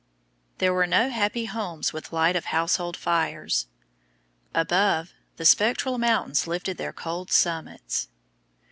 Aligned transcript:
There 0.57 0.73
were 0.73 0.87
no 0.87 1.11
happy 1.11 1.45
homes 1.45 1.93
with 1.93 2.11
light 2.11 2.35
of 2.35 2.45
household 2.45 2.97
fires; 2.97 3.67
above, 4.51 5.13
the 5.35 5.45
spectral 5.45 5.99
mountains 5.99 6.47
lifted 6.47 6.77
their 6.77 6.91
cold 6.91 7.31
summits. 7.31 8.07